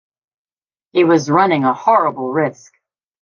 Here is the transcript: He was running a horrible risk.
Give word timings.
He 0.93 1.03
was 1.03 1.29
running 1.29 1.63
a 1.63 1.75
horrible 1.75 2.31
risk. 2.33 2.73